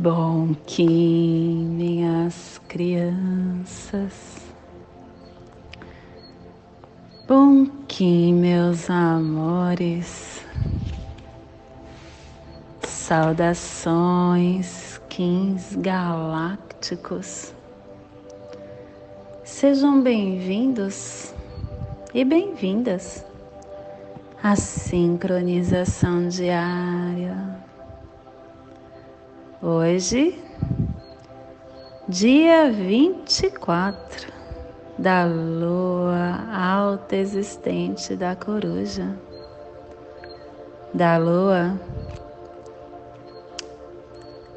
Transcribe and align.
Bom 0.00 0.54
Kim, 0.64 1.70
minhas 1.70 2.60
crianças. 2.68 4.12
Bom 7.26 7.66
Kim, 7.88 8.34
meus 8.34 8.88
amores. 8.88 10.46
Saudações, 12.84 13.80
Kins 15.08 15.74
galácticos. 15.74 17.52
Sejam 19.42 20.00
bem-vindos 20.00 21.34
e 22.14 22.24
bem-vindas 22.24 23.26
à 24.44 24.54
sincronização 24.54 26.28
diária 26.28 27.66
Hoje, 29.60 30.40
dia 32.08 32.70
24 32.70 34.32
da 34.96 35.24
lua 35.24 36.46
alta 36.56 37.16
existente 37.16 38.14
da 38.14 38.36
coruja, 38.36 39.18
da 40.94 41.18
lua 41.18 41.76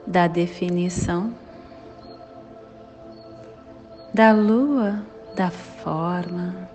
da 0.06 0.28
definição, 0.28 1.34
da 4.14 4.32
lua 4.32 5.04
da 5.36 5.50
forma, 5.50 6.70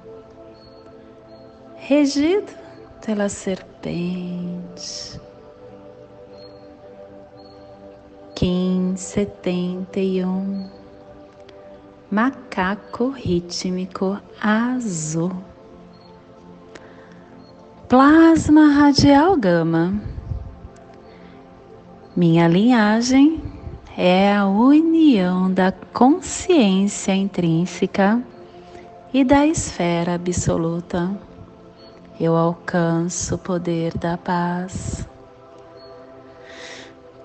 regido 1.77 2.53
pela 3.05 3.29
serpente 3.29 5.21
Kim 8.47 8.95
71 8.97 10.71
Macaco 12.09 13.09
rítmico 13.09 14.21
azul. 14.41 15.33
Plasma 17.89 18.69
radial 18.69 19.37
gama. 19.37 20.01
Minha 22.15 22.47
linhagem 22.47 23.43
é 23.99 24.33
a 24.33 24.47
união 24.47 25.53
da 25.53 25.73
consciência 25.93 27.17
intrínseca 27.17 28.23
e 29.13 29.25
da 29.25 29.45
esfera 29.45 30.15
absoluta. 30.15 31.11
Eu 32.21 32.37
alcanço 32.37 33.35
o 33.35 33.39
poder 33.39 33.99
da 33.99 34.17
paz 34.17 35.05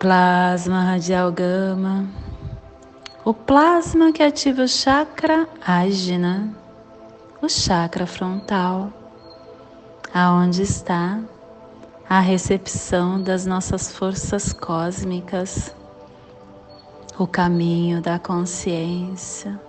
plasma 0.02 0.84
radial 0.84 1.32
gama, 1.32 2.10
o 3.24 3.36
plasma 3.36 4.12
que 4.12 4.24
ativa 4.24 4.64
o 4.64 4.68
chakra 4.68 5.48
ágina, 5.64 6.50
o 7.40 7.48
chakra 7.48 8.08
frontal, 8.08 8.92
aonde 10.12 10.64
está 10.64 11.20
a 12.10 12.20
recepção 12.20 13.22
das 13.22 13.46
nossas 13.46 13.92
forças 13.92 14.52
cósmicas, 14.52 15.72
o 17.20 17.28
caminho 17.28 18.02
da 18.02 18.18
consciência, 18.18 19.62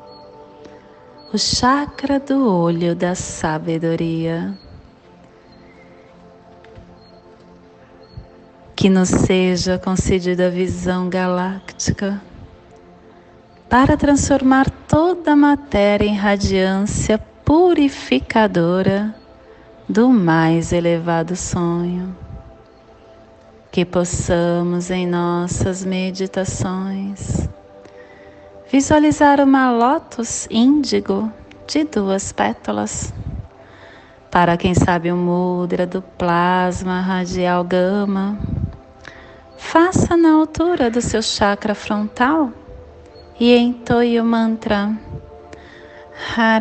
o 1.31 1.37
chakra 1.37 2.19
do 2.19 2.49
olho 2.49 2.97
da 2.97 3.15
sabedoria. 3.15 4.59
Que 8.75 8.89
nos 8.89 9.09
seja 9.09 9.79
concedida 9.79 10.47
a 10.47 10.51
visão 10.51 11.09
galáctica 11.09 12.21
para 13.69 13.97
transformar 13.97 14.69
toda 14.87 15.33
a 15.33 15.37
matéria 15.37 16.07
em 16.07 16.15
radiância 16.15 17.19
purificadora 17.45 19.15
do 19.89 20.09
mais 20.11 20.73
elevado 20.73 21.35
sonho. 21.35 22.15
Que 23.71 23.85
possamos 23.85 24.91
em 24.91 25.07
nossas 25.07 25.85
meditações 25.85 27.49
visualizar 28.73 29.39
uma 29.39 29.71
lótus 29.71 30.49
índigo 30.51 31.31
de 31.67 31.85
duas 31.85 32.33
pétalas. 32.33 33.13
Para 34.31 34.57
quem 34.57 34.75
sabe 34.75 35.13
o 35.13 35.17
mudra 35.17 35.87
do 35.87 36.01
plasma 36.01 37.01
radial 37.01 37.63
gama, 37.65 38.39
Faça 39.63 40.19
na 40.19 40.33
altura 40.33 40.91
do 40.91 41.01
seu 41.01 41.23
chakra 41.23 41.75
frontal 41.75 42.53
e 43.41 43.57
entoie 43.57 44.21
o 44.21 44.25
mantra 44.25 44.95
Haraham. 46.37 46.61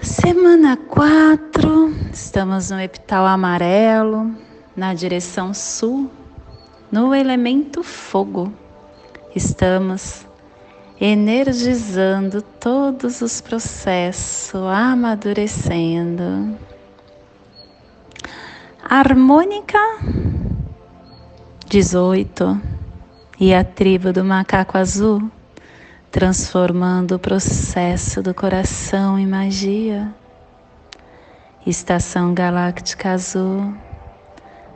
Semana 0.00 0.76
4, 0.76 1.92
estamos 2.12 2.70
no 2.70 2.80
epital 2.80 3.26
amarelo, 3.26 4.32
na 4.76 4.94
direção 4.94 5.52
sul, 5.52 6.08
no 6.92 7.12
elemento 7.12 7.82
fogo. 7.82 8.52
Estamos 9.34 10.27
energizando 11.00 12.42
todos 12.42 13.20
os 13.20 13.40
processos, 13.40 14.54
amadurecendo. 14.54 16.56
Harmônica 18.82 19.78
18 21.68 22.60
e 23.38 23.54
a 23.54 23.62
tribo 23.62 24.12
do 24.12 24.24
macaco 24.24 24.76
azul, 24.76 25.30
transformando 26.10 27.16
o 27.16 27.18
processo 27.18 28.22
do 28.22 28.34
coração 28.34 29.18
em 29.18 29.26
magia. 29.26 30.12
Estação 31.66 32.32
Galáctica 32.32 33.10
Azul, 33.10 33.74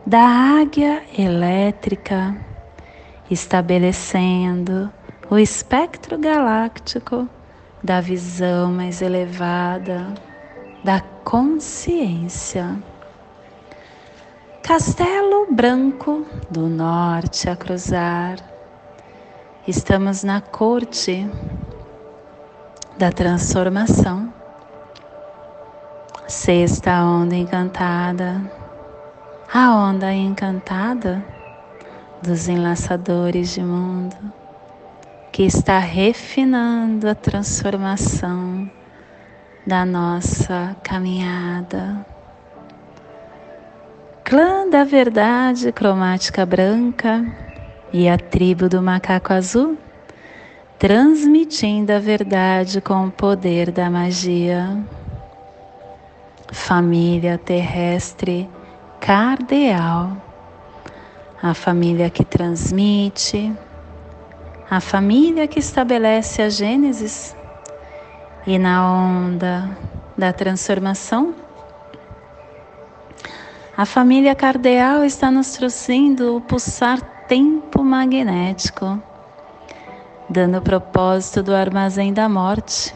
da 0.06 0.60
águia 0.60 1.02
elétrica, 1.16 2.36
estabelecendo 3.30 4.92
o 5.32 5.38
espectro 5.38 6.18
galáctico 6.18 7.26
da 7.82 8.02
visão 8.02 8.70
mais 8.70 9.00
elevada 9.00 10.12
da 10.84 11.00
consciência. 11.24 12.76
Castelo 14.62 15.46
Branco 15.50 16.26
do 16.50 16.68
Norte 16.68 17.48
a 17.48 17.56
cruzar. 17.56 18.40
Estamos 19.66 20.22
na 20.22 20.42
corte 20.42 21.26
da 22.98 23.10
transformação. 23.10 24.30
Sexta 26.28 27.02
onda 27.06 27.34
encantada, 27.34 28.38
a 29.50 29.74
onda 29.76 30.12
encantada 30.12 31.24
dos 32.22 32.48
enlaçadores 32.48 33.54
de 33.54 33.62
mundo 33.62 34.41
que 35.32 35.44
está 35.44 35.78
refinando 35.78 37.08
a 37.08 37.14
transformação 37.14 38.70
da 39.66 39.82
nossa 39.82 40.76
caminhada. 40.82 42.04
Clã 44.22 44.68
da 44.68 44.84
Verdade 44.84 45.72
Cromática 45.72 46.44
Branca 46.44 47.24
e 47.90 48.10
a 48.10 48.18
tribo 48.18 48.68
do 48.68 48.82
Macaco 48.82 49.32
Azul, 49.32 49.78
transmitindo 50.78 51.92
a 51.92 51.98
verdade 51.98 52.82
com 52.82 53.06
o 53.06 53.10
poder 53.10 53.70
da 53.70 53.88
magia. 53.88 54.84
Família 56.52 57.38
terrestre 57.38 58.46
cardeal, 59.00 60.14
a 61.42 61.54
família 61.54 62.10
que 62.10 62.22
transmite, 62.22 63.50
a 64.72 64.80
família 64.80 65.46
que 65.46 65.58
estabelece 65.58 66.40
a 66.40 66.48
Gênesis 66.48 67.36
e 68.46 68.58
na 68.58 68.90
onda 68.90 69.68
da 70.16 70.32
transformação, 70.32 71.34
a 73.76 73.84
família 73.84 74.34
cardeal 74.34 75.04
está 75.04 75.30
nos 75.30 75.52
trazendo 75.52 76.38
o 76.38 76.40
pulsar 76.40 77.02
tempo 77.28 77.84
magnético, 77.84 78.98
dando 80.26 80.56
o 80.56 80.62
propósito 80.62 81.42
do 81.42 81.54
armazém 81.54 82.10
da 82.10 82.26
morte, 82.26 82.94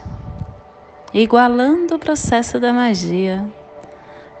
igualando 1.13 1.93
o 1.93 1.99
processo 1.99 2.59
da 2.59 2.73
magia 2.73 3.47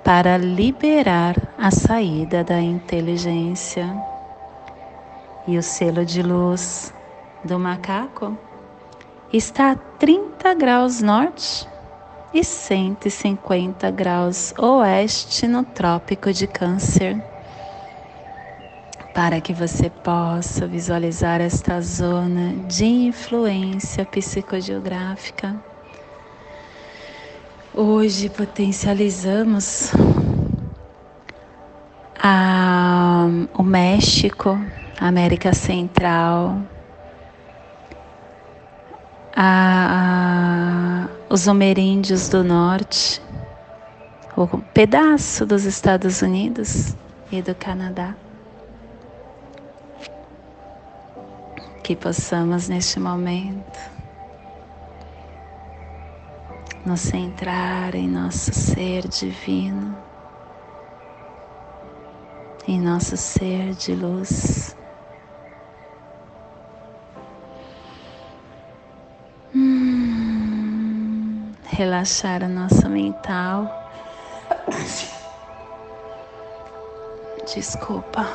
para 0.03 0.37
liberar 0.39 1.35
a 1.55 1.69
saída 1.69 2.43
da 2.43 2.59
inteligência. 2.59 3.87
E 5.47 5.55
o 5.55 5.61
selo 5.61 6.03
de 6.03 6.23
luz 6.23 6.96
do 7.47 7.57
macaco 7.57 8.37
está 9.31 9.71
a 9.71 9.75
30 9.75 10.53
graus 10.53 11.01
norte 11.01 11.67
e 12.33 12.43
150 12.43 13.89
graus 13.89 14.53
oeste 14.57 15.47
no 15.47 15.63
Trópico 15.63 16.31
de 16.33 16.45
Câncer. 16.45 17.23
Para 19.13 19.41
que 19.41 19.53
você 19.53 19.89
possa 19.89 20.67
visualizar 20.67 21.41
esta 21.41 21.81
zona 21.81 22.53
de 22.67 22.85
influência 22.85 24.05
psicogeográfica. 24.05 25.55
Hoje 27.73 28.29
potencializamos 28.29 29.91
a, 32.21 33.25
o 33.57 33.63
México, 33.63 34.59
América 34.99 35.53
Central, 35.53 36.61
a, 39.39 41.05
a, 41.05 41.33
os 41.33 41.47
ameríndios 41.47 42.27
do 42.27 42.43
norte, 42.43 43.21
o 44.35 44.47
pedaço 44.47 45.45
dos 45.45 45.63
Estados 45.63 46.23
Unidos 46.23 46.95
e 47.31 47.39
do 47.43 47.53
Canadá. 47.53 48.15
Que 51.83 51.95
possamos 51.95 52.67
neste 52.67 52.99
momento 52.99 53.79
nos 56.83 57.01
centrar 57.01 57.93
em 57.93 58.07
nosso 58.07 58.51
ser 58.51 59.07
divino, 59.07 59.95
em 62.67 62.81
nosso 62.81 63.15
ser 63.15 63.75
de 63.75 63.93
luz. 63.93 64.75
Relaxar 71.77 72.41
o 72.41 72.49
nosso 72.49 72.89
mental. 72.89 73.91
Desculpa. 77.53 78.25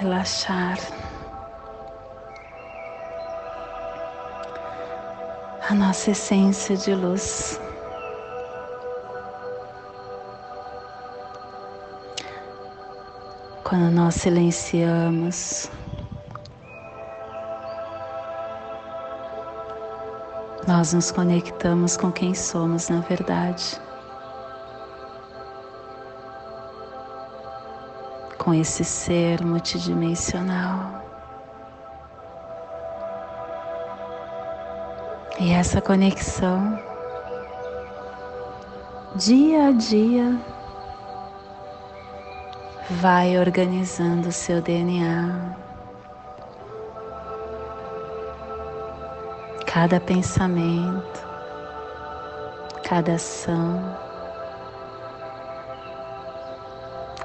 Relaxar 0.00 0.76
a 5.70 5.74
nossa 5.74 6.10
essência 6.10 6.76
de 6.76 6.92
luz. 6.96 7.63
Quando 13.74 13.90
nós 13.90 14.14
silenciamos, 14.14 15.68
nós 20.64 20.92
nos 20.92 21.10
conectamos 21.10 21.96
com 21.96 22.12
quem 22.12 22.36
somos 22.36 22.88
na 22.88 23.00
verdade. 23.00 23.80
Com 28.38 28.54
esse 28.54 28.84
ser 28.84 29.44
multidimensional. 29.44 31.02
E 35.40 35.50
essa 35.50 35.80
conexão, 35.82 36.78
dia 39.16 39.66
a 39.66 39.72
dia, 39.72 40.53
vai 42.90 43.38
organizando 43.38 44.28
o 44.28 44.32
seu 44.32 44.60
DNA. 44.60 45.56
Cada 49.66 49.98
pensamento, 49.98 51.26
cada 52.86 53.14
ação, 53.14 53.96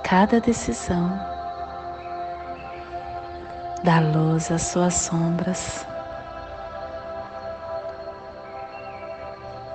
cada 0.01 0.39
decisão 0.39 1.19
dá 3.83 3.99
luz 3.99 4.49
às 4.51 4.63
suas 4.63 4.93
sombras. 4.93 5.85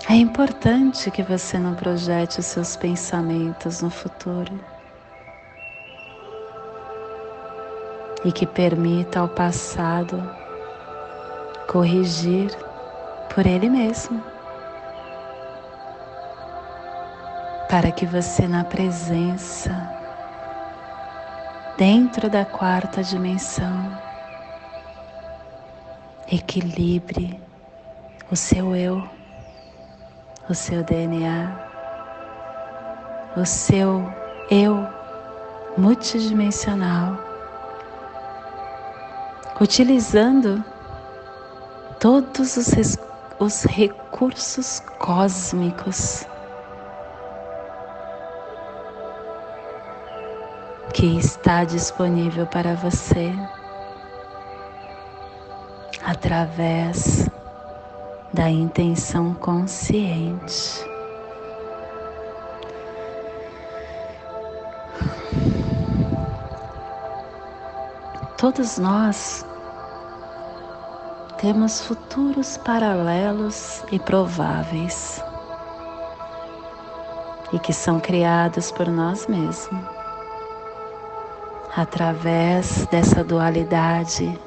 É 0.08 0.14
importante 0.14 1.10
que 1.10 1.22
você 1.22 1.58
não 1.58 1.74
projete 1.74 2.40
os 2.40 2.46
seus 2.46 2.76
pensamentos 2.76 3.82
no 3.82 3.90
futuro. 3.90 4.73
E 8.24 8.32
que 8.32 8.46
permita 8.46 9.20
ao 9.20 9.28
passado 9.28 10.22
corrigir 11.70 12.50
por 13.34 13.46
ele 13.46 13.68
mesmo. 13.68 14.22
Para 17.68 17.90
que 17.90 18.06
você, 18.06 18.46
na 18.46 18.64
presença, 18.64 19.72
dentro 21.76 22.30
da 22.30 22.44
quarta 22.44 23.02
dimensão, 23.02 23.98
equilibre 26.30 27.38
o 28.30 28.36
seu 28.36 28.74
eu, 28.76 29.02
o 30.48 30.54
seu 30.54 30.82
DNA, 30.84 31.50
o 33.36 33.44
seu 33.44 34.08
eu 34.50 34.86
multidimensional 35.76 37.33
utilizando 39.60 40.64
todos 42.00 42.56
os, 42.56 42.98
os 43.38 43.64
recursos 43.64 44.80
cósmicos 44.98 46.26
que 50.92 51.18
está 51.18 51.64
disponível 51.64 52.46
para 52.46 52.74
você 52.74 53.32
através 56.04 57.28
da 58.32 58.50
intenção 58.50 59.34
consciente. 59.34 60.93
Todos 68.44 68.76
nós 68.76 69.42
temos 71.38 71.80
futuros 71.80 72.58
paralelos 72.58 73.82
e 73.90 73.98
prováveis 73.98 75.24
e 77.54 77.58
que 77.58 77.72
são 77.72 77.98
criados 77.98 78.70
por 78.70 78.86
nós 78.88 79.26
mesmos 79.28 79.82
através 81.74 82.86
dessa 82.88 83.24
dualidade 83.24 84.38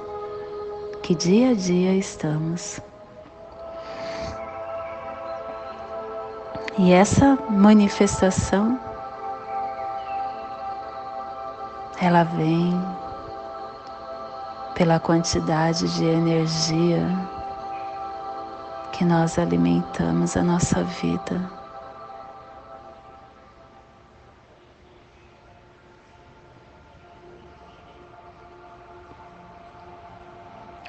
que 1.02 1.16
dia 1.16 1.50
a 1.50 1.56
dia 1.56 1.96
estamos. 1.96 2.80
E 6.78 6.94
essa 6.94 7.36
manifestação 7.50 8.80
ela 12.00 12.24
vem 12.24 12.80
pela 14.78 15.00
quantidade 15.00 15.92
de 15.96 16.06
energia 16.06 17.02
que 18.94 19.04
nós 19.04 19.40
alimentamos 19.40 20.38
a 20.38 20.44
nossa 20.44 20.84
vida. 20.84 21.42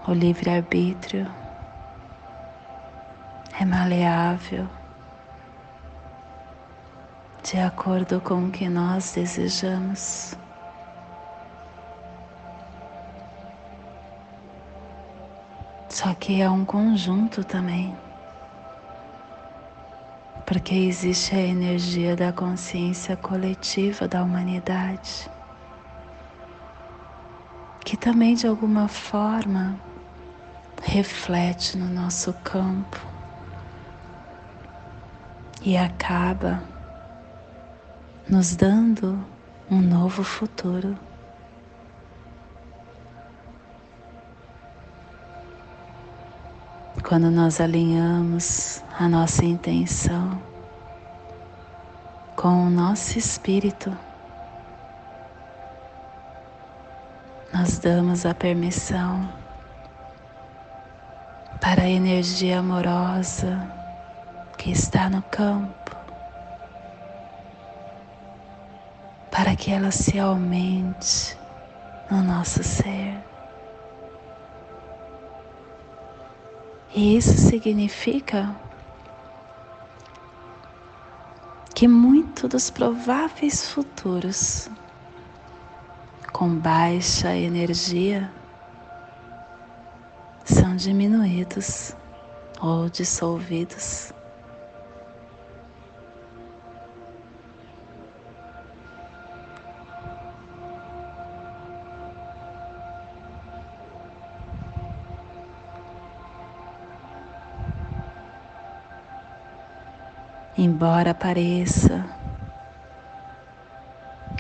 O 0.07 0.12
livre-arbítrio 0.12 1.26
é 3.59 3.64
maleável 3.64 4.68
de 7.42 7.59
acordo 7.59 8.21
com 8.21 8.49
o 8.49 8.50
que 8.50 8.68
nós 8.68 9.12
desejamos. 9.12 10.37
Só 15.99 16.14
que 16.14 16.40
é 16.40 16.49
um 16.49 16.64
conjunto 16.64 17.43
também. 17.43 17.93
Porque 20.47 20.73
existe 20.73 21.35
a 21.35 21.40
energia 21.40 22.14
da 22.14 22.33
consciência 22.33 23.17
coletiva 23.17 24.07
da 24.07 24.23
humanidade, 24.23 25.28
que 27.81 27.97
também 27.97 28.37
de 28.37 28.47
alguma 28.47 28.87
forma 28.87 29.76
reflete 30.85 31.76
no 31.76 31.88
nosso 31.88 32.33
campo 32.45 33.05
e 35.61 35.76
acaba 35.76 36.62
nos 38.31 38.55
dando 38.55 39.19
um 39.69 39.81
novo 39.81 40.23
futuro. 40.23 41.07
Quando 47.02 47.31
nós 47.31 47.61
alinhamos 47.61 48.83
a 48.99 49.09
nossa 49.09 49.45
intenção 49.45 50.40
com 52.37 52.67
o 52.67 52.71
nosso 52.71 53.19
espírito, 53.19 53.97
nós 57.52 57.78
damos 57.78 58.26
a 58.26 58.35
permissão 58.35 59.28
para 61.61 61.83
a 61.83 61.88
energia 61.88 62.61
amorosa 62.61 63.59
que 64.57 64.71
está 64.71 65.09
no 65.09 65.23
campo, 65.23 65.97
para 69.31 69.55
que 69.57 69.71
ela 69.71 69.90
se 69.90 70.19
aumente 70.19 71.37
no 72.11 72.23
nosso 72.23 72.62
ser. 72.62 73.27
E 77.00 77.17
isso 77.17 77.38
significa 77.38 78.57
que 81.73 81.87
muito 81.87 82.49
dos 82.49 82.71
prováveis 82.71 83.69
futuros 83.69 84.69
com 86.33 86.57
baixa 86.57 87.37
energia 87.37 88.28
são 90.45 90.75
diminuídos 90.75 91.95
ou 92.61 92.90
dissolvidos. 92.90 94.12
Embora 110.60 111.14
pareça 111.14 112.04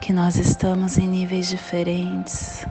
que 0.00 0.12
nós 0.12 0.34
estamos 0.34 0.98
em 0.98 1.06
níveis 1.06 1.46
diferentes, 1.46 2.66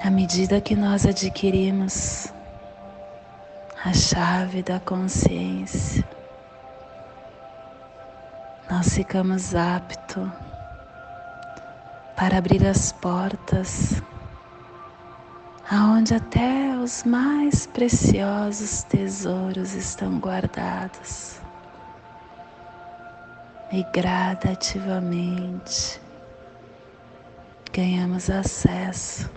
à 0.00 0.08
medida 0.08 0.60
que 0.60 0.76
nós 0.76 1.04
adquirimos 1.04 2.32
a 3.84 3.92
chave 3.92 4.62
da 4.62 4.78
consciência, 4.78 6.08
nós 8.70 8.94
ficamos 8.94 9.56
aptos 9.56 10.30
para 12.14 12.38
abrir 12.38 12.64
as 12.64 12.92
portas 12.92 14.00
aonde 15.70 16.14
até 16.14 16.74
os 16.78 17.04
mais 17.04 17.66
preciosos 17.66 18.84
tesouros 18.84 19.74
estão 19.74 20.18
guardados. 20.18 21.38
E 23.70 23.84
gradativamente 23.92 26.00
ganhamos 27.70 28.30
acesso 28.30 29.30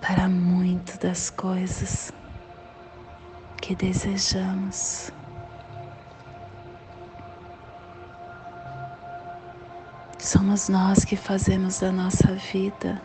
para 0.00 0.26
muito 0.26 0.98
das 0.98 1.28
coisas 1.28 2.10
que 3.60 3.74
desejamos. 3.74 5.12
Somos 10.18 10.70
nós 10.70 11.04
que 11.04 11.14
fazemos 11.14 11.80
da 11.80 11.92
nossa 11.92 12.32
vida 12.34 13.02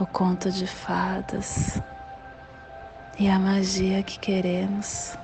o 0.00 0.06
conto 0.06 0.50
de 0.50 0.66
fadas 0.66 1.80
e 3.18 3.28
a 3.28 3.38
magia 3.38 4.02
que 4.02 4.18
queremos. 4.18 5.16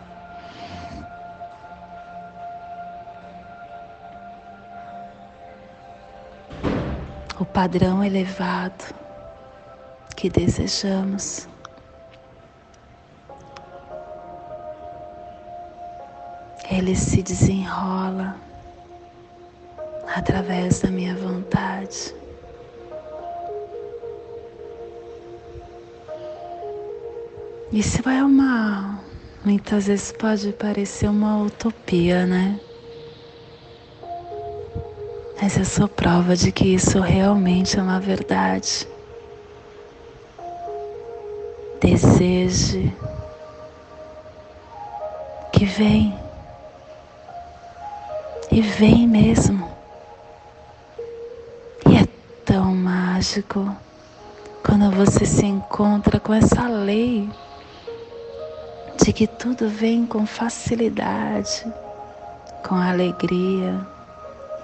O 7.40 7.44
padrão 7.44 8.04
elevado 8.04 8.94
que 10.16 10.28
desejamos. 10.28 11.48
Ele 16.70 16.94
se 16.94 17.22
desenrola 17.22 18.36
através 20.14 20.80
da 20.80 20.90
minha 20.90 21.14
vontade. 21.16 22.14
Isso 27.70 28.08
é 28.08 28.24
uma. 28.24 28.98
Muitas 29.44 29.88
vezes 29.88 30.10
pode 30.10 30.52
parecer 30.54 31.06
uma 31.06 31.42
utopia, 31.42 32.24
né? 32.24 32.58
Mas 35.40 35.58
eu 35.58 35.66
sou 35.66 35.86
prova 35.86 36.34
de 36.34 36.50
que 36.50 36.64
isso 36.64 36.98
realmente 36.98 37.78
é 37.78 37.82
uma 37.82 38.00
verdade. 38.00 38.88
Deseje 41.78 42.90
que 45.52 45.66
vem. 45.66 46.18
E 48.50 48.62
vem 48.62 49.06
mesmo. 49.06 49.70
E 51.86 51.96
é 51.98 52.06
tão 52.46 52.74
mágico 52.74 53.76
quando 54.64 54.90
você 54.90 55.26
se 55.26 55.44
encontra 55.44 56.18
com 56.18 56.32
essa 56.32 56.66
lei 56.66 57.28
de 59.08 59.12
que 59.14 59.26
tudo 59.26 59.70
vem 59.70 60.04
com 60.04 60.26
facilidade, 60.26 61.64
com 62.62 62.74
alegria, 62.74 63.80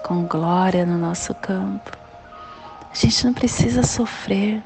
com 0.03 0.27
glória 0.27 0.85
no 0.85 0.99
nosso 0.99 1.33
campo. 1.33 1.89
A 2.91 2.95
gente 2.95 3.25
não 3.25 3.33
precisa 3.33 3.81
sofrer. 3.81 4.61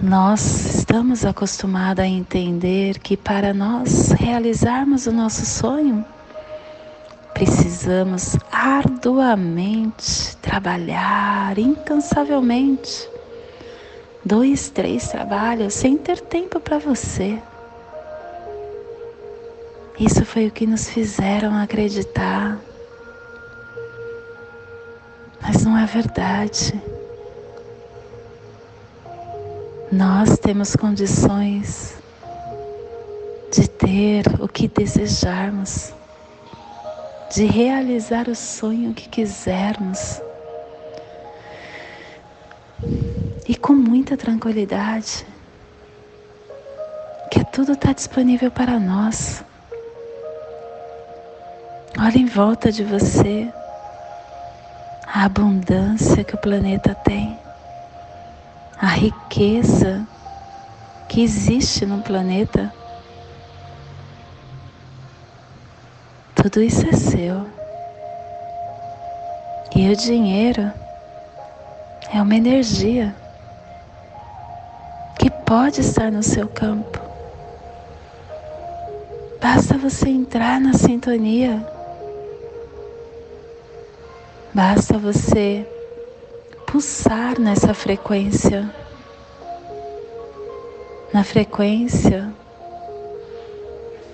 Nós 0.00 0.40
estamos 0.78 1.24
acostumados 1.24 2.02
a 2.02 2.08
entender 2.08 2.98
que 2.98 3.16
para 3.16 3.54
nós 3.54 4.10
realizarmos 4.10 5.06
o 5.06 5.12
nosso 5.12 5.46
sonho, 5.46 6.04
precisamos 7.34 8.36
arduamente 8.50 10.36
trabalhar 10.38 11.56
incansavelmente 11.56 13.08
dois, 14.24 14.70
três 14.70 15.08
trabalhos 15.08 15.74
sem 15.74 15.96
ter 15.96 16.20
tempo 16.20 16.60
para 16.60 16.78
você. 16.78 17.38
Isso 19.98 20.24
foi 20.24 20.46
o 20.46 20.50
que 20.50 20.66
nos 20.66 20.88
fizeram 20.88 21.56
acreditar. 21.56 22.58
Mas 25.40 25.64
não 25.64 25.76
é 25.76 25.84
verdade. 25.86 26.80
Nós 29.90 30.38
temos 30.38 30.76
condições 30.76 31.96
de 33.50 33.66
ter 33.68 34.24
o 34.38 34.46
que 34.46 34.68
desejarmos, 34.68 35.92
de 37.34 37.46
realizar 37.46 38.28
o 38.28 38.34
sonho 38.34 38.94
que 38.94 39.08
quisermos. 39.08 40.20
E 43.48 43.56
com 43.56 43.72
muita 43.72 44.14
tranquilidade, 44.14 45.26
que 47.30 47.42
tudo 47.46 47.72
está 47.72 47.94
disponível 47.94 48.50
para 48.50 48.78
nós. 48.78 49.42
Olha 51.98 52.18
em 52.18 52.26
volta 52.26 52.70
de 52.70 52.84
você 52.84 53.50
a 55.06 55.24
abundância 55.24 56.22
que 56.22 56.34
o 56.34 56.38
planeta 56.38 56.94
tem, 56.94 57.38
a 58.78 58.88
riqueza 58.88 60.06
que 61.08 61.22
existe 61.22 61.86
no 61.86 62.02
planeta. 62.02 62.70
Tudo 66.34 66.62
isso 66.62 66.86
é 66.86 66.92
seu. 66.92 67.46
E 69.74 69.90
o 69.90 69.96
dinheiro 69.96 70.70
é 72.12 72.20
uma 72.20 72.34
energia 72.34 73.14
pode 75.48 75.80
estar 75.80 76.12
no 76.12 76.22
seu 76.22 76.46
campo. 76.46 77.00
Basta 79.40 79.78
você 79.78 80.10
entrar 80.10 80.60
na 80.60 80.74
sintonia. 80.74 81.66
Basta 84.52 84.98
você 84.98 85.66
pulsar 86.66 87.40
nessa 87.40 87.72
frequência. 87.72 88.68
Na 91.14 91.24
frequência 91.24 92.30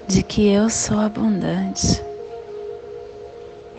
de 0.06 0.22
que 0.22 0.46
eu 0.46 0.70
sou 0.70 1.00
abundante 1.00 2.00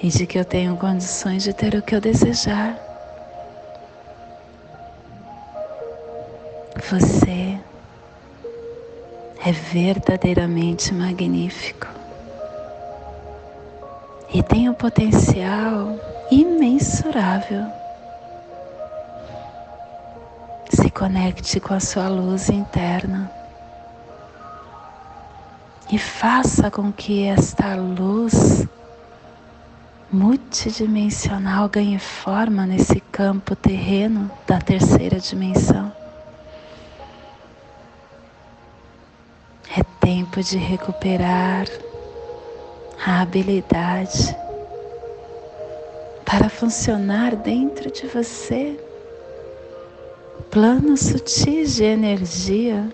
e 0.04 0.10
de 0.10 0.28
que 0.28 0.38
eu 0.38 0.44
tenho 0.44 0.76
condições 0.76 1.42
de 1.42 1.54
ter 1.54 1.74
o 1.74 1.82
que 1.82 1.96
eu 1.96 2.02
desejar. 2.02 2.78
Você 6.90 7.45
é 9.46 9.52
verdadeiramente 9.52 10.92
magnífico 10.92 11.88
e 14.34 14.42
tem 14.42 14.68
um 14.68 14.74
potencial 14.74 16.00
imensurável. 16.32 17.64
Se 20.72 20.90
conecte 20.90 21.60
com 21.60 21.76
a 21.76 21.80
sua 21.80 22.10
luz 22.10 22.50
interna 22.50 23.32
e 25.92 26.00
faça 26.00 26.72
com 26.72 26.92
que 26.92 27.26
esta 27.26 27.76
luz 27.76 28.68
multidimensional 30.12 31.70
ganhe 31.70 32.00
forma 32.00 32.66
nesse 32.66 33.00
campo 33.00 33.56
terreno 33.56 34.32
da 34.48 34.60
terceira 34.60 35.20
dimensão. 35.20 35.94
Tempo 40.06 40.40
de 40.44 40.60
recuperar 40.60 41.66
a 43.04 43.22
habilidade 43.22 44.38
para 46.24 46.48
funcionar 46.48 47.36
dentro 47.36 47.90
de 47.90 48.06
você 48.06 48.80
planos 50.52 51.00
sutis 51.00 51.78
de 51.78 51.86
energia 51.86 52.88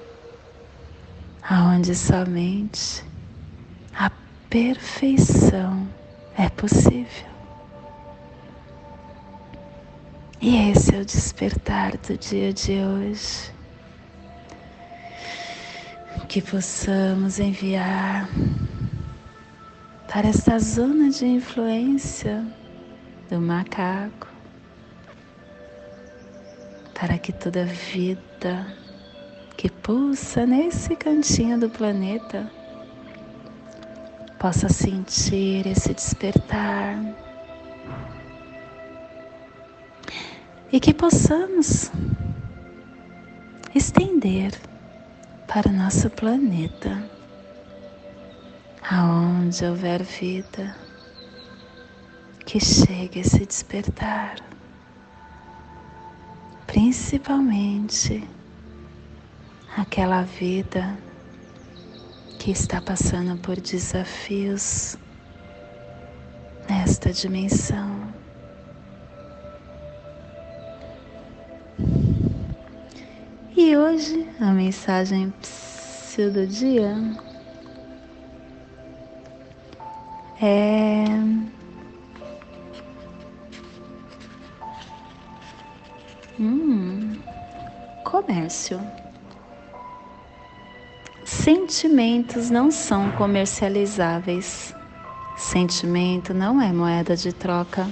aonde 1.44 1.94
somente 1.94 3.03
a 3.94 4.10
perfeição 4.50 5.86
é 6.38 6.48
possível. 6.48 7.30
E 10.39 10.72
esse 10.72 10.96
é 10.96 11.00
o 11.00 11.06
despertar 11.06 11.91
do 11.98 12.18
dia 12.18 12.53
de 12.53 12.72
hoje. 12.80 13.61
Que 16.27 16.41
possamos 16.41 17.39
enviar 17.39 18.30
para 20.12 20.27
esta 20.27 20.60
zona 20.60 21.10
de 21.10 21.25
influência 21.25 22.46
do 23.30 23.39
macaco, 23.39 24.27
para 26.94 27.18
que 27.18 27.32
toda 27.32 27.65
vida 27.65 28.68
que 29.56 29.70
pulsa 29.70 30.46
nesse 30.46 30.96
cantinho 30.96 31.60
do 31.60 31.70
planeta 31.70 32.51
possa 34.39 34.68
sentir 34.68 35.68
esse 35.68 35.94
despertar. 35.94 36.98
E 40.72 40.80
que 40.80 40.94
possamos 40.94 41.91
estender 43.75 44.71
para 45.54 45.70
nosso 45.70 46.10
planeta 46.10 47.04
aonde 48.90 49.66
houver 49.66 50.02
vida, 50.02 50.74
que 52.46 52.58
chegue 52.58 53.20
a 53.20 53.24
se 53.26 53.46
despertar, 53.46 54.38
principalmente 56.66 58.26
aquela 59.76 60.22
vida 60.22 60.98
que 62.40 62.52
está 62.52 62.80
passando 62.80 63.38
por 63.42 63.60
desafios 63.60 64.98
nesta 66.70 67.12
dimensão. 67.12 68.01
E 73.71 73.77
hoje 73.77 74.27
a 74.38 74.51
mensagem 74.51 75.34
do 76.17 76.45
dia 76.45 76.93
é 80.41 81.05
hum, 86.38 87.17
comércio. 88.03 88.77
Sentimentos 91.23 92.49
não 92.49 92.69
são 92.71 93.10
comercializáveis. 93.12 94.75
Sentimento 95.38 96.34
não 96.34 96.62
é 96.62 96.73
moeda 96.73 97.15
de 97.15 97.31
troca. 97.31 97.89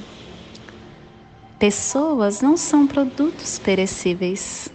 Pessoas 1.57 2.41
não 2.41 2.57
são 2.57 2.85
produtos 2.85 3.57
perecíveis. 3.57 4.69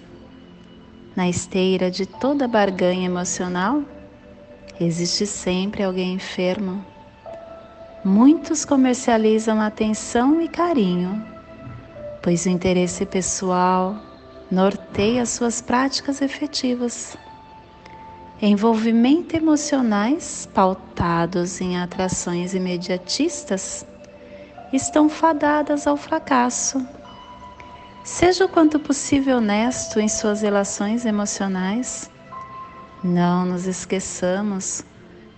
Na 1.16 1.28
esteira 1.28 1.90
de 1.90 2.06
toda 2.06 2.48
barganha 2.48 3.06
emocional, 3.06 3.82
existe 4.80 5.26
sempre 5.26 5.82
alguém 5.82 6.14
enfermo 6.14 6.84
Muitos 8.04 8.66
comercializam 8.66 9.58
atenção 9.62 10.38
e 10.38 10.46
carinho, 10.46 11.24
pois 12.22 12.44
o 12.44 12.50
interesse 12.50 13.06
pessoal 13.06 13.96
norteia 14.50 15.24
suas 15.24 15.62
práticas 15.62 16.20
efetivas. 16.20 17.16
Envolvimento 18.42 19.34
emocionais 19.34 20.46
pautados 20.52 21.62
em 21.62 21.78
atrações 21.78 22.52
imediatistas 22.52 23.86
estão 24.70 25.08
fadadas 25.08 25.86
ao 25.86 25.96
fracasso. 25.96 26.86
Seja 28.04 28.44
o 28.44 28.48
quanto 28.50 28.78
possível 28.78 29.38
honesto 29.38 29.98
em 29.98 30.08
suas 30.08 30.42
relações 30.42 31.06
emocionais. 31.06 32.10
Não 33.02 33.46
nos 33.46 33.66
esqueçamos 33.66 34.84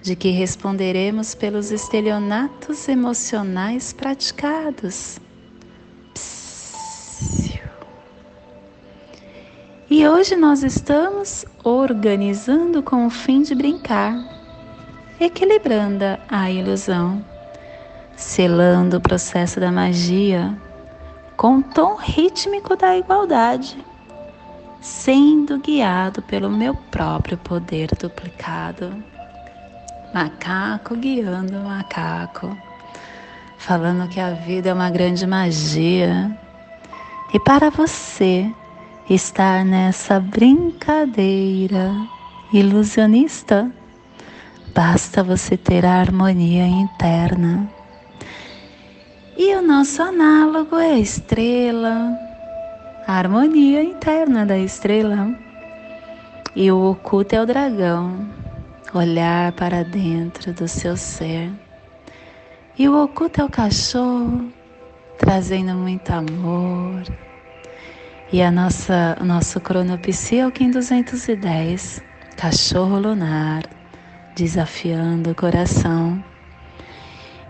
de 0.02 0.16
que 0.16 0.30
responderemos 0.30 1.32
pelos 1.32 1.70
estelionatos 1.70 2.88
emocionais 2.88 3.92
praticados. 3.92 5.20
E 9.88 10.08
hoje 10.08 10.34
nós 10.34 10.64
estamos 10.64 11.44
organizando 11.62 12.82
com 12.82 13.06
o 13.06 13.10
fim 13.10 13.42
de 13.42 13.54
brincar, 13.54 14.12
equilibrando 15.20 16.04
a 16.28 16.50
ilusão, 16.50 17.24
selando 18.16 18.96
o 18.96 19.00
processo 19.00 19.60
da 19.60 19.70
magia 19.70 20.60
com 21.36 21.58
o 21.58 21.62
tom 21.62 21.96
rítmico 21.96 22.76
da 22.76 22.96
igualdade, 22.96 23.76
sendo 24.80 25.58
guiado 25.58 26.22
pelo 26.22 26.50
meu 26.50 26.74
próprio 26.74 27.36
poder 27.38 27.88
duplicado 27.98 28.92
macaco 30.16 30.96
guiando 30.96 31.58
macaco, 31.60 32.56
falando 33.58 34.08
que 34.08 34.18
a 34.18 34.30
vida 34.30 34.70
é 34.70 34.72
uma 34.72 34.88
grande 34.88 35.26
magia. 35.26 36.34
E 37.34 37.40
para 37.40 37.68
você 37.68 38.50
estar 39.10 39.62
nessa 39.62 40.18
brincadeira 40.18 41.92
ilusionista, 42.50 43.70
basta 44.74 45.22
você 45.22 45.54
ter 45.54 45.84
a 45.84 46.00
harmonia 46.00 46.66
interna. 46.66 47.68
E 49.38 49.54
o 49.54 49.60
nosso 49.60 50.02
análogo 50.02 50.76
é 50.76 50.94
a 50.94 50.98
estrela, 50.98 52.18
a 53.06 53.18
harmonia 53.18 53.82
interna 53.82 54.46
da 54.46 54.56
estrela. 54.56 55.28
E 56.54 56.72
o 56.72 56.92
oculto 56.92 57.34
é 57.34 57.42
o 57.42 57.44
dragão, 57.44 58.26
olhar 58.94 59.52
para 59.52 59.84
dentro 59.84 60.54
do 60.54 60.66
seu 60.66 60.96
ser. 60.96 61.52
E 62.78 62.88
o 62.88 63.04
oculto 63.04 63.42
é 63.42 63.44
o 63.44 63.50
cachorro, 63.50 64.50
trazendo 65.18 65.74
muito 65.74 66.10
amor. 66.10 67.02
E 68.32 68.40
a 68.40 68.50
nossa, 68.50 69.18
o 69.20 69.24
nosso 69.26 69.60
cronopsi 69.60 70.38
é 70.38 70.46
o 70.46 70.50
Kim 70.50 70.70
210, 70.70 72.02
cachorro 72.38 72.98
lunar, 72.98 73.64
desafiando 74.34 75.32
o 75.32 75.34
coração. 75.34 76.24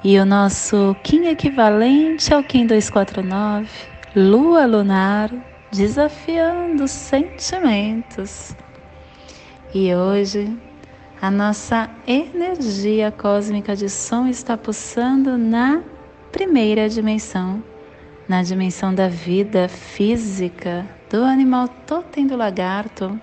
E 0.08 0.20
o 0.20 0.24
nosso 0.24 0.94
Kim 1.02 1.26
equivalente 1.26 2.32
é 2.32 2.38
o 2.38 2.44
Kim 2.44 2.64
249, 2.64 3.68
lua 4.14 4.64
lunar, 4.64 5.32
desafiando 5.72 6.84
os 6.84 6.92
sentimentos. 6.92 8.54
E 9.74 9.92
hoje 9.92 10.56
a 11.20 11.28
nossa 11.28 11.90
energia 12.06 13.10
cósmica 13.10 13.74
de 13.74 13.88
som 13.88 14.28
está 14.28 14.56
pulsando 14.56 15.36
na 15.36 15.82
primeira 16.30 16.88
dimensão, 16.88 17.60
na 18.28 18.44
dimensão 18.44 18.94
da 18.94 19.08
vida 19.08 19.68
física 19.68 20.86
do 21.10 21.24
animal 21.24 21.66
totem 21.84 22.28
do 22.28 22.36
lagarto 22.36 23.20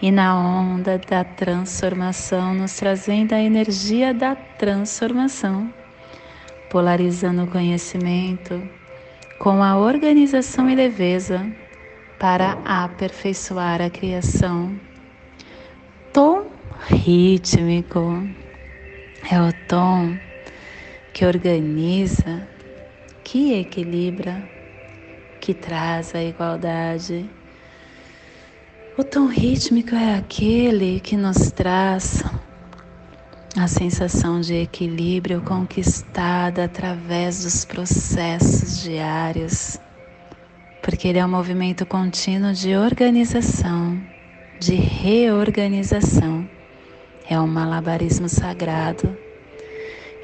e 0.00 0.10
na 0.10 0.34
onda 0.36 0.98
da 0.98 1.22
transformação, 1.22 2.54
nos 2.54 2.74
trazendo 2.76 3.34
a 3.34 3.40
energia 3.42 4.14
da 4.14 4.34
transformação, 4.34 5.70
polarizando 6.72 7.44
o 7.44 7.46
conhecimento 7.46 8.66
com 9.38 9.62
a 9.62 9.76
organização 9.76 10.70
e 10.70 10.74
leveza, 10.74 11.46
para 12.18 12.52
aperfeiçoar 12.64 13.82
a 13.82 13.90
criação. 13.90 14.74
Tom 16.14 16.46
rítmico 16.86 18.26
é 19.30 19.38
o 19.38 19.52
tom 19.68 20.16
que 21.12 21.26
organiza, 21.26 22.48
que 23.22 23.52
equilibra, 23.52 24.42
que 25.42 25.52
traz 25.52 26.14
a 26.14 26.22
igualdade. 26.22 27.28
O 28.96 29.04
tom 29.04 29.26
rítmico 29.26 29.94
é 29.94 30.14
aquele 30.14 31.00
que 31.00 31.18
nos 31.18 31.50
traz 31.50 32.24
a 33.56 33.68
sensação 33.68 34.40
de 34.40 34.54
equilíbrio 34.54 35.42
conquistada 35.42 36.64
através 36.64 37.42
dos 37.42 37.64
processos 37.64 38.82
diários, 38.82 39.78
porque 40.82 41.08
ele 41.08 41.18
é 41.18 41.24
um 41.24 41.28
movimento 41.28 41.84
contínuo 41.84 42.54
de 42.54 42.74
organização, 42.74 44.00
de 44.58 44.74
reorganização. 44.74 46.48
É 47.28 47.38
um 47.38 47.46
malabarismo 47.46 48.28
sagrado. 48.28 49.16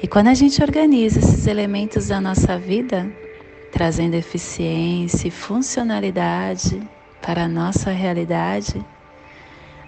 E 0.01 0.07
quando 0.07 0.27
a 0.27 0.33
gente 0.33 0.61
organiza 0.63 1.19
esses 1.19 1.45
elementos 1.45 2.07
da 2.07 2.19
nossa 2.19 2.57
vida, 2.57 3.11
trazendo 3.71 4.15
eficiência 4.15 5.27
e 5.27 5.31
funcionalidade 5.31 6.81
para 7.21 7.43
a 7.43 7.47
nossa 7.47 7.91
realidade, 7.91 8.83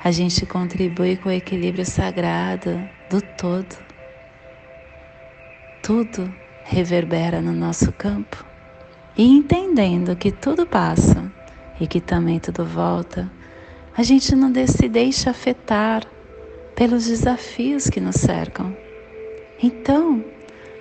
a 0.04 0.10
gente 0.10 0.48
contribui 0.48 1.16
com 1.16 1.30
o 1.30 1.32
equilíbrio 1.32 1.86
sagrado 1.86 2.90
do 3.08 3.22
todo. 3.22 3.78
Tudo 5.84 6.34
reverbera 6.64 7.40
no 7.40 7.52
nosso 7.52 7.92
campo. 7.92 8.44
E 9.16 9.24
entendendo 9.24 10.16
que 10.16 10.32
tudo 10.32 10.66
passa 10.66 11.32
e 11.80 11.86
que 11.86 12.02
também 12.02 12.40
tudo 12.40 12.66
volta, 12.66 13.32
a 13.96 14.02
gente 14.02 14.36
não 14.36 14.52
se 14.66 14.90
deixa 14.90 15.30
afetar 15.30 16.04
pelos 16.76 17.06
desafios 17.06 17.88
que 17.88 18.02
nos 18.02 18.16
cercam. 18.16 18.76
Então, 19.62 20.26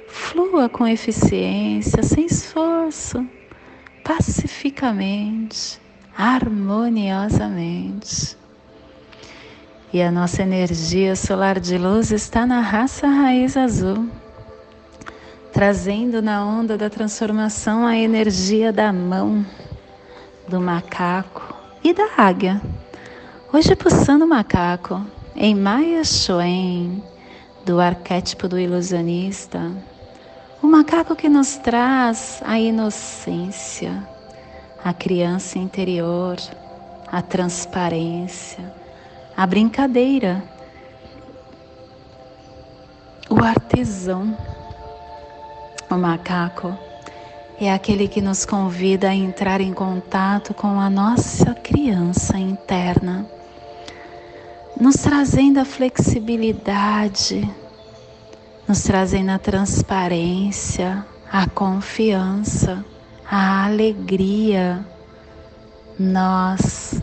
flua 0.09 0.71
com 0.71 0.89
eficiência, 0.89 2.03
sem 2.03 2.25
esforço, 2.25 3.29
pacificamente, 4.03 5.79
harmoniosamente. 6.17 8.40
E 9.93 10.01
a 10.01 10.09
nossa 10.09 10.43
energia 10.43 11.17
solar 11.17 11.59
de 11.59 11.77
luz 11.77 12.13
está 12.13 12.47
na 12.47 12.61
raça 12.61 13.09
raiz 13.09 13.57
azul, 13.57 14.09
trazendo 15.53 16.23
na 16.23 16.47
onda 16.47 16.79
da 16.79 16.89
transformação 16.89 17.85
a 17.85 17.97
energia 17.97 18.73
da 18.73 18.93
mão, 18.93 19.45
do 20.47 20.61
macaco 20.61 21.57
e 21.83 21.93
da 21.93 22.09
águia. 22.17 22.63
Hoje 23.53 23.75
pulsando 23.75 24.25
o 24.25 24.29
macaco 24.29 25.05
em 25.35 25.57
Maya 25.57 26.05
Choen, 26.05 27.03
do 27.67 27.81
arquétipo 27.81 28.47
do 28.47 28.61
ilusionista, 28.61 29.73
o 30.63 30.69
macaco 30.69 31.17
que 31.17 31.29
nos 31.29 31.57
traz 31.57 32.41
a 32.47 32.61
inocência, 32.61 34.07
a 34.85 34.93
criança 34.93 35.59
interior, 35.59 36.37
a 37.11 37.21
transparência 37.21 38.80
a 39.37 39.47
brincadeira, 39.47 40.43
o 43.29 43.43
artesão, 43.43 44.37
o 45.91 45.95
macaco 45.97 46.77
é 47.61 47.73
aquele 47.73 48.09
que 48.09 48.21
nos 48.21 48.47
convida 48.47 49.11
a 49.11 49.15
entrar 49.15 49.61
em 49.61 49.73
contato 49.73 50.55
com 50.55 50.81
a 50.81 50.89
nossa 50.89 51.55
criança 51.55 52.39
interna, 52.39 53.27
nos 54.81 54.97
trazendo 54.97 55.61
a 55.61 55.65
flexibilidade, 55.65 57.49
nos 58.67 58.83
trazendo 58.83 59.31
a 59.31 59.39
transparência, 59.39 61.05
a 61.31 61.47
confiança, 61.49 62.85
a 63.31 63.67
alegria. 63.67 64.85
Nós 65.99 67.03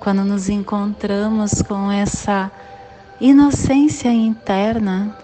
quando 0.00 0.24
nos 0.24 0.48
encontramos 0.48 1.60
com 1.62 1.90
essa 1.90 2.50
inocência 3.20 4.12
interna, 4.12 5.16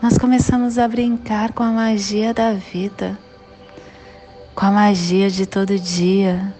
nós 0.00 0.16
começamos 0.16 0.78
a 0.78 0.86
brincar 0.86 1.52
com 1.52 1.62
a 1.62 1.70
magia 1.70 2.32
da 2.32 2.52
vida, 2.52 3.18
com 4.54 4.66
a 4.66 4.70
magia 4.70 5.28
de 5.28 5.46
todo 5.46 5.78
dia. 5.78 6.54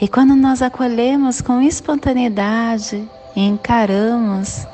E 0.00 0.08
quando 0.08 0.34
nós 0.34 0.62
acolhemos 0.62 1.40
com 1.40 1.60
espontaneidade 1.60 3.08
e 3.36 3.46
encaramos 3.46 4.66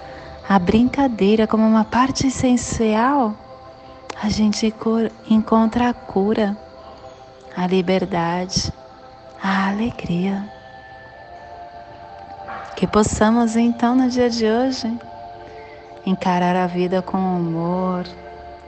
a 0.48 0.59
brincadeira 0.59 1.46
como 1.46 1.66
uma 1.66 1.85
parte 1.85 2.29
essencial, 2.29 3.35
a 4.22 4.31
gente 4.31 4.72
encontra 5.29 5.90
a 5.90 5.94
cura, 5.94 6.57
a 7.55 7.66
liberdade, 7.66 8.72
a 9.42 9.68
alegria. 9.68 10.56
Que 12.77 12.87
possamos 12.87 13.57
então 13.57 13.97
no 13.97 14.07
dia 14.11 14.29
de 14.29 14.45
hoje 14.45 15.01
encarar 16.05 16.55
a 16.55 16.67
vida 16.67 17.01
com 17.01 17.17
humor, 17.17 18.05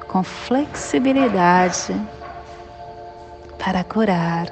com 0.08 0.22
flexibilidade, 0.22 1.94
para 3.58 3.84
curar 3.84 4.50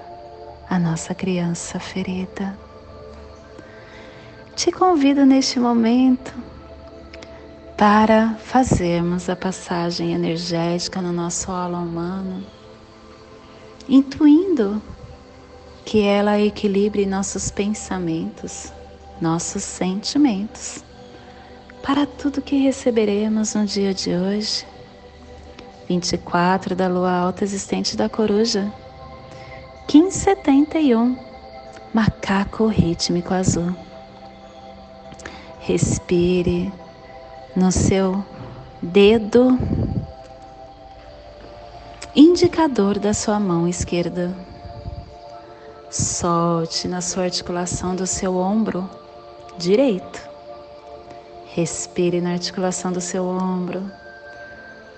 a 0.68 0.78
nossa 0.78 1.14
criança 1.14 1.80
ferida. 1.80 2.54
Te 4.54 4.70
convido 4.70 5.24
neste 5.24 5.58
momento 5.58 6.34
para 7.78 8.34
fazermos 8.34 9.30
a 9.30 9.34
passagem 9.34 10.12
energética 10.12 11.00
no 11.00 11.12
nosso 11.14 11.50
aula 11.50 11.78
humano, 11.78 12.44
intuindo 13.88 14.82
que 15.82 16.02
ela 16.02 16.38
equilibre 16.38 17.06
nossos 17.06 17.50
pensamentos 17.50 18.75
nossos 19.20 19.62
sentimentos 19.62 20.84
para 21.82 22.04
tudo 22.04 22.42
que 22.42 22.58
receberemos 22.58 23.54
no 23.54 23.64
dia 23.64 23.94
de 23.94 24.14
hoje. 24.14 24.66
24 25.88 26.74
da 26.74 26.88
lua 26.88 27.12
alta 27.12 27.44
existente 27.44 27.96
da 27.96 28.08
coruja. 28.08 28.72
1571 29.92 31.16
macaco 31.94 32.66
rítmico 32.66 33.32
azul. 33.32 33.72
Respire 35.60 36.72
no 37.54 37.70
seu 37.70 38.24
dedo 38.82 39.56
indicador 42.16 42.98
da 42.98 43.14
sua 43.14 43.38
mão 43.38 43.68
esquerda. 43.68 44.36
Solte 45.88 46.88
na 46.88 47.00
sua 47.00 47.24
articulação 47.24 47.94
do 47.94 48.06
seu 48.08 48.36
ombro 48.36 48.90
direito. 49.58 50.20
Respire 51.54 52.20
na 52.20 52.32
articulação 52.32 52.92
do 52.92 53.00
seu 53.00 53.24
ombro. 53.26 53.90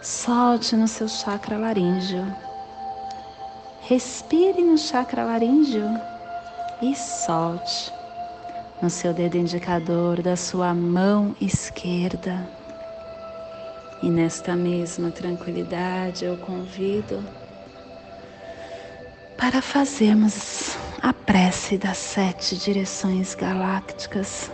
Solte 0.03 0.77
no 0.77 0.89
seu 0.89 1.09
chakra 1.09 1.57
laríngeo. 1.57 2.25
Respire 3.83 4.63
no 4.63 4.77
chakra 4.77 5.25
laríngeo 5.25 5.89
e 6.83 6.95
solte 6.95 7.93
no 8.81 8.91
seu 8.91 9.13
dedo 9.13 9.37
indicador 9.37 10.23
da 10.23 10.37
sua 10.37 10.75
mão 10.75 11.35
esquerda. 11.41 12.49
E 14.03 14.09
nesta 14.09 14.55
mesma 14.55 15.11
tranquilidade 15.11 16.25
eu 16.25 16.37
convido 16.37 17.25
para 19.37 19.61
fazermos 19.61 20.77
a 21.03 21.13
prece 21.13 21.79
das 21.79 21.97
sete 21.97 22.57
direções 22.57 23.35
galácticas, 23.35 24.51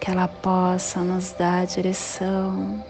que 0.00 0.10
ela 0.10 0.28
possa 0.28 1.00
nos 1.00 1.32
dar 1.32 1.66
direção 1.66 2.84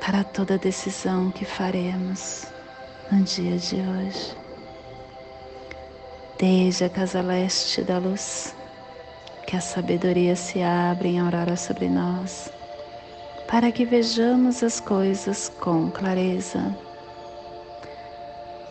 para 0.00 0.24
toda 0.24 0.56
decisão 0.56 1.30
que 1.30 1.44
faremos 1.44 2.46
no 3.10 3.22
dia 3.22 3.58
de 3.58 3.76
hoje. 3.76 4.36
Desde 6.38 6.84
a 6.84 6.88
casa 6.88 7.20
leste 7.20 7.82
da 7.82 7.98
luz, 7.98 8.54
que 9.46 9.56
a 9.56 9.60
sabedoria 9.60 10.34
se 10.34 10.62
abra 10.62 11.06
em 11.06 11.20
aurora 11.20 11.56
sobre 11.56 11.88
nós, 11.88 12.50
para 13.46 13.70
que 13.70 13.84
vejamos 13.84 14.62
as 14.62 14.80
coisas 14.80 15.50
com 15.60 15.90
clareza 15.90 16.74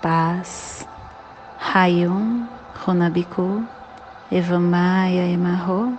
paz, 0.00 0.86
Hayum, 1.58 2.48
Runabiku, 2.74 3.66
Evamaya 4.30 5.26
Emarro, 5.32 5.96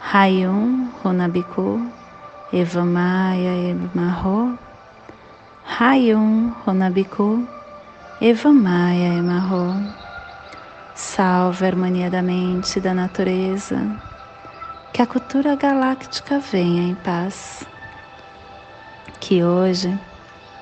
Hayum, 0.00 0.92
Runabiku, 1.02 1.90
Evamaya 2.52 3.70
Emarro, 3.70 4.58
Hayum, 5.78 6.54
Runabiku, 6.64 7.46
Eva 8.20 8.52
Maia 8.52 9.14
Emarro. 9.14 9.76
Salve 10.92 11.64
a 11.64 11.68
harmonia 11.68 12.10
da 12.10 12.20
mente 12.20 12.78
e 12.78 12.82
da 12.82 12.92
natureza. 12.92 13.78
Que 14.92 15.02
a 15.02 15.06
cultura 15.06 15.54
galáctica 15.54 16.40
venha 16.40 16.82
em 16.82 16.96
paz. 16.96 17.62
Que 19.20 19.44
hoje 19.44 19.96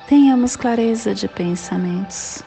tenhamos 0.06 0.56
clareza 0.56 1.14
de 1.14 1.28
pensamentos. 1.28 2.42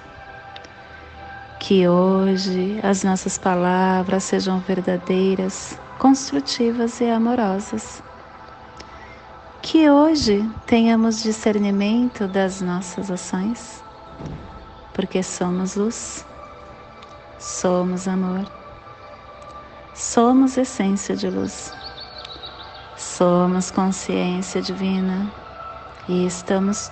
Que 1.60 1.88
hoje 1.88 2.80
as 2.82 3.04
nossas 3.04 3.38
palavras 3.38 4.24
sejam 4.24 4.60
verdadeiras, 4.60 5.78
construtivas 5.98 7.02
e 7.02 7.10
amorosas. 7.10 8.02
Que 9.62 9.90
hoje 9.90 10.50
tenhamos 10.66 11.22
discernimento 11.22 12.28
das 12.28 12.62
nossas 12.62 13.12
ações 13.12 13.84
porque 14.94 15.24
somos 15.24 15.76
luz, 15.76 16.26
somos 17.40 18.06
amor, 18.06 18.46
somos 19.96 20.58
essência 20.58 21.16
de 21.16 21.30
luz, 21.30 21.74
somos 22.98 23.72
consciência 23.72 24.62
divina 24.62 25.32
e 26.10 26.26
estamos 26.26 26.92